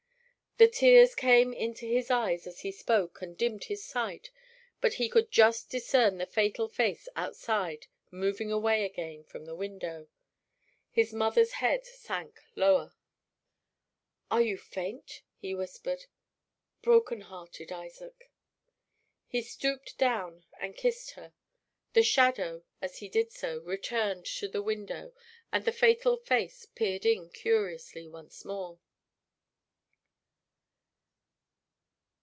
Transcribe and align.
The 0.57 0.67
tears 0.67 1.15
came 1.15 1.53
into 1.53 1.87
his 1.87 2.11
eyes 2.11 2.45
as 2.45 2.59
he 2.59 2.71
spoke 2.71 3.19
and 3.23 3.35
dimmed 3.35 3.63
his 3.63 3.83
sight, 3.83 4.29
but 4.79 4.95
he 4.95 5.09
could 5.09 5.31
just 5.31 5.71
discern 5.71 6.19
the 6.19 6.27
fatal 6.27 6.67
face 6.67 7.07
outside 7.15 7.87
moving 8.11 8.51
away 8.51 8.85
again 8.85 9.23
from 9.23 9.45
the 9.45 9.55
window. 9.55 10.07
His 10.91 11.13
mother's 11.13 11.53
head 11.53 11.83
sank 11.87 12.39
lower. 12.55 12.93
"Are 14.29 14.41
you 14.43 14.55
faint?" 14.55 15.23
he 15.35 15.55
whispered. 15.55 16.05
"Broken 16.83 17.21
hearted, 17.21 17.71
Isaac." 17.71 18.29
He 19.25 19.41
stooped 19.41 19.97
down 19.97 20.45
and 20.59 20.75
kissed 20.77 21.11
her. 21.11 21.33
The 21.93 22.03
shadow, 22.03 22.61
as 22.83 22.99
he 22.99 23.09
did 23.09 23.31
so, 23.31 23.61
returned 23.61 24.25
to 24.27 24.47
the 24.47 24.61
window, 24.61 25.13
and 25.51 25.65
the 25.65 25.71
fatal 25.71 26.17
face 26.17 26.67
peered 26.75 27.03
in 27.03 27.31
curiously 27.31 28.07
once 28.07 28.45
more. 28.45 28.77